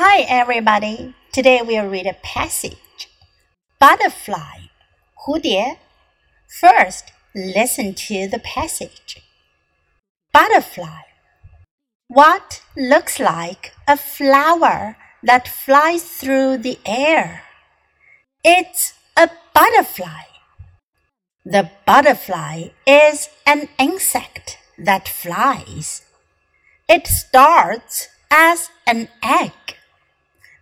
[0.00, 1.16] Hi, everybody.
[1.32, 3.08] Today we'll read a passage.
[3.80, 4.70] Butterfly,
[5.26, 5.76] 蝴蝶.
[6.60, 9.20] First, listen to the passage.
[10.32, 11.02] Butterfly.
[12.06, 17.42] What looks like a flower that flies through the air?
[18.44, 20.30] It's a butterfly.
[21.44, 26.02] The butterfly is an insect that flies.
[26.88, 29.77] It starts as an egg.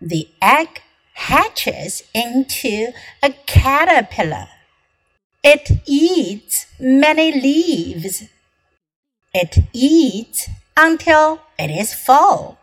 [0.00, 0.82] The egg
[1.14, 2.92] hatches into
[3.22, 4.48] a caterpillar.
[5.42, 8.24] It eats many leaves.
[9.32, 12.58] It eats until it is full.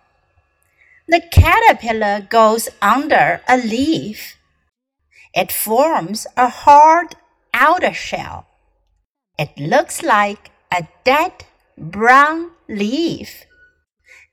[1.08, 4.38] The caterpillar goes under a leaf.
[5.34, 7.16] It forms a hard
[7.54, 8.46] outer shell.
[9.38, 11.46] It looks like a dead
[11.78, 13.46] brown leaf.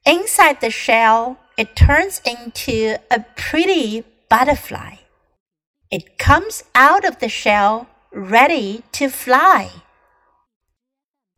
[0.05, 4.95] Inside the shell, it turns into a pretty butterfly.
[5.91, 9.71] It comes out of the shell ready to fly.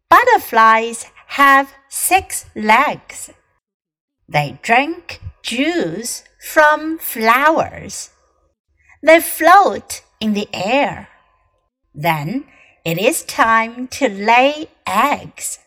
[0.08, 1.06] Butterflies
[1.42, 3.32] have six legs.
[4.28, 8.10] They drink juice from flowers.
[9.02, 11.08] They float in the air.
[11.92, 12.44] Then
[12.84, 15.58] it is time to lay eggs.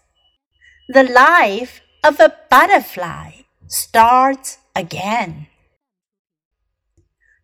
[0.87, 5.46] The life of a butterfly starts again.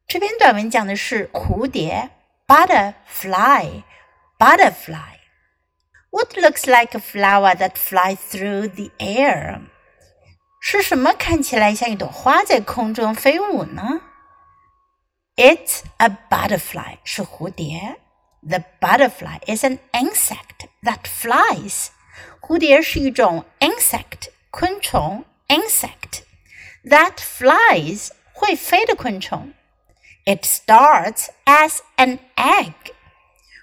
[0.07, 2.11] 这篇短文讲的是蝴蝶
[2.47, 3.83] butterfly
[4.39, 5.17] butterfly.
[6.11, 9.62] What looks like a flower that flies through the air?
[10.61, 14.01] 是什么看起来像一朵花在空中飞舞呢？
[15.37, 18.01] It's a butterfly，是蝴蝶。
[18.43, 21.89] The butterfly is an insect that flies。
[22.41, 26.24] 蝴蝶是一种 insect 昆虫 insect
[26.86, 29.54] that flies 会飞的昆虫。
[30.26, 32.74] It starts as an egg。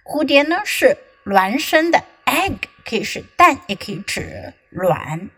[0.05, 5.31] 蝴蝶呢是卵生的，egg 可以是蛋，也可以指卵。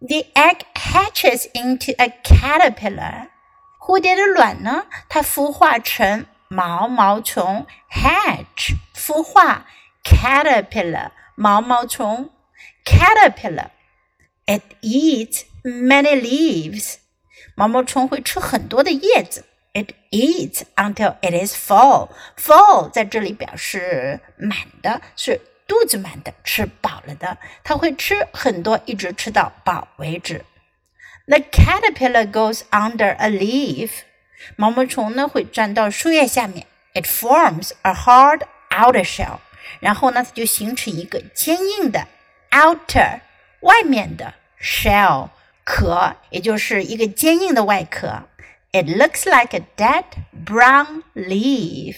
[0.00, 3.28] The egg hatches into a caterpillar。
[3.78, 9.66] 蝴蝶的卵呢，它孵化成毛毛虫，hatch 孵化
[10.04, 11.10] ，caterpillar
[14.46, 16.95] it eats many leaves
[17.55, 30.45] 毛毛虫会吃很多的叶子 it eats until it is full full 在这里表示满的是肚子满的吃饱了的它会吃很多一直吃到饱为止
[31.27, 33.89] the caterpillar goes under a leaf
[34.55, 39.39] 毛毛虫呢会钻到树叶下面，it forms a hard outer shell，
[39.79, 42.07] 然后呢它就形成一个坚硬的
[42.51, 43.19] outer
[43.61, 45.29] 外面的 shell
[45.64, 48.24] 壳，也就是一个坚硬的外壳。
[48.72, 50.04] It looks like a dead
[50.46, 51.96] brown leaf，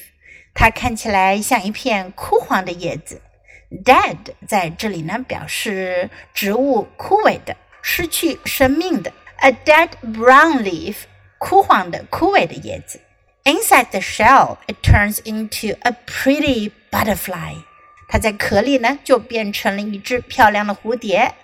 [0.55, 3.23] 它看起来像一片枯黄的叶子。
[3.85, 4.17] Dead
[4.47, 9.13] 在这里呢表示植物枯萎的、失去生命的。
[9.37, 10.97] A dead brown leaf
[11.39, 13.01] 枯黄的、枯萎的叶子。
[13.45, 17.57] Inside the shell, it turns into a pretty butterfly.
[18.09, 21.35] 它在壳里呢，就变成了一只漂亮的蝴蝶。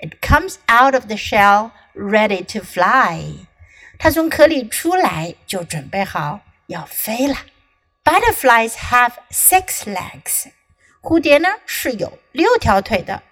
[0.00, 3.46] It comes out of the shell ready to fly.
[3.98, 7.36] 它从壳里出来，就准备好要飞了。
[8.04, 10.48] Butterflies have six legs.
[11.00, 13.22] 蝴蝶呢是有六条腿的。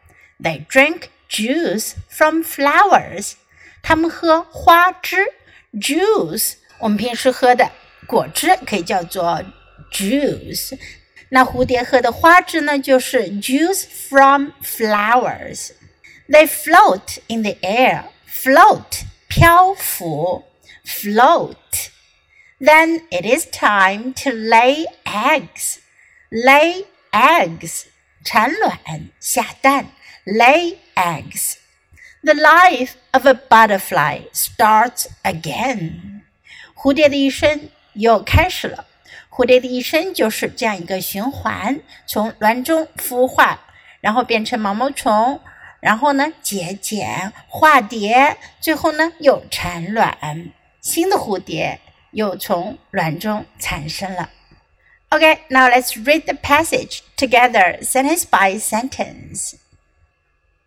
[0.40, 3.32] They drink juice from flowers.
[3.82, 5.26] 它们喝花汁。
[5.74, 7.70] juice 我们平时喝的
[8.06, 9.42] 果汁可以叫做
[9.90, 10.78] juice。
[11.30, 15.72] 那蝴蝶喝的花汁呢，就是 juice from flowers。
[16.28, 18.04] They float in the air.
[18.26, 20.44] Float 漂浮，
[20.84, 25.78] float。Then it is time to lay eggs.
[26.30, 27.86] Lay eggs
[28.24, 29.86] 产卵下蛋，
[30.24, 36.22] lay eggs。the life of a butterfly starts again.
[36.74, 38.86] 蝴蝶的一生又开始了。
[39.28, 43.58] 蝴蝶的一生就是这样一个循环：从卵中孵化，
[44.00, 45.40] 然后变成毛毛虫，
[45.80, 51.80] 然后呢结茧化蝶，最后呢又产卵，新的蝴蝶
[52.12, 54.30] 又从卵中产生了。
[55.10, 59.56] Okay, now let's read the passage together, sentence by sentence.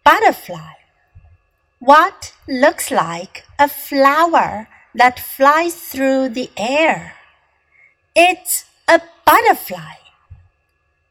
[0.03, 0.75] Butterfly
[1.79, 7.13] what looks like a flower that flies through the air.
[8.13, 9.95] It's a butterfly.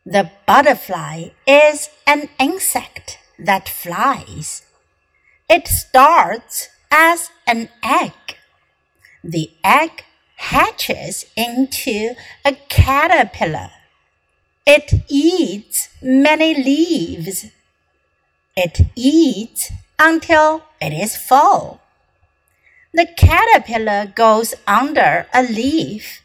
[0.06, 4.63] The butterfly is an insect that flies.
[5.49, 8.13] It starts as an egg.
[9.23, 10.03] The egg
[10.35, 12.15] hatches into
[12.45, 13.71] a caterpillar.
[14.65, 17.47] It eats many leaves.
[18.55, 21.81] It eats until it is full.
[22.93, 26.21] The caterpillar goes under a leaf.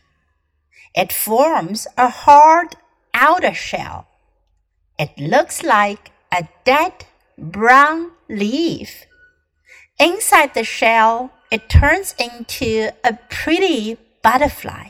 [0.95, 2.77] It forms a hard
[3.13, 4.07] outer shell.
[4.99, 7.07] It looks like a dead
[7.39, 9.07] brown leaf.
[10.01, 14.89] Inside the shell, it turns into a pretty butterfly.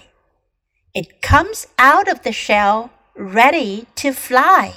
[0.95, 4.73] It comes out of the shell ready to fly.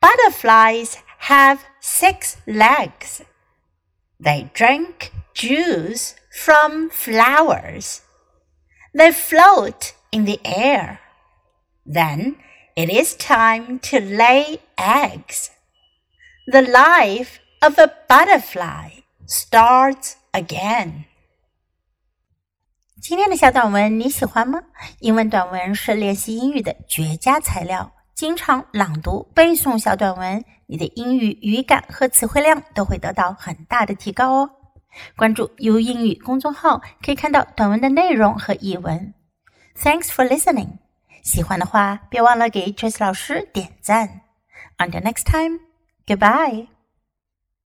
[0.00, 3.22] Butterflies have six legs.
[4.20, 8.02] They drink juice from flowers.
[8.94, 11.00] They float in the air.
[11.84, 12.36] Then
[12.75, 15.49] it is time to lay eggs.
[16.51, 21.05] The life of a butterfly starts again.
[23.01, 24.61] 今天的小短文你喜欢吗？
[24.99, 27.93] 英文短文是练习英语的绝佳材料。
[28.13, 34.49] 经常朗读背诵小短文，你的英语语感和词汇量都会得到很大的提高哦。
[35.15, 39.13] 关注 U 英语公众号，可以看到短文的内容和译文。
[39.77, 40.79] Thanks for listening。
[41.24, 44.20] 喜欢的话，别忘了给 Trace 老师点赞。
[44.78, 45.58] Until next time,
[46.06, 46.73] goodbye.